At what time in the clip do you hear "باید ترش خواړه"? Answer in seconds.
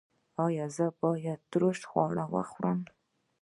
1.01-2.23